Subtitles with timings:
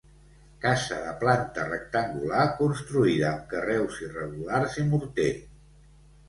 [0.61, 5.29] Casa de planta rectangular construïda amb carreus irregulars i morter.